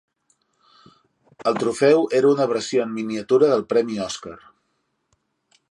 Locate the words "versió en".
2.53-2.97